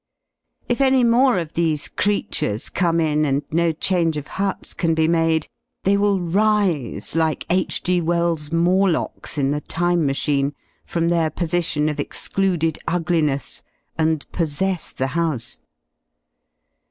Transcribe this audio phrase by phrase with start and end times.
[0.67, 5.07] If any more of these creatures come in and no change of Huts can be
[5.07, 5.47] made,
[5.83, 7.83] they will rise, like H.
[7.83, 13.61] G.Wells' Morlocks in the "Time Machine" from their position of excluded ugliness
[13.95, 15.59] and possess the house.